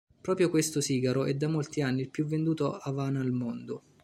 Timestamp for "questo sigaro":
0.49-1.25